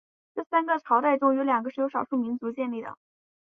[0.33, 2.97] 这三个朝代中有两个是由少数民族建立的。